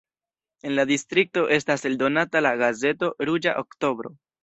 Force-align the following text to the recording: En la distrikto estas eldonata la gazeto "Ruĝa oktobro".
En 0.69 0.73
la 0.79 0.85
distrikto 0.91 1.45
estas 1.59 1.87
eldonata 1.91 2.43
la 2.49 2.57
gazeto 2.65 3.15
"Ruĝa 3.33 3.59
oktobro". 3.67 4.17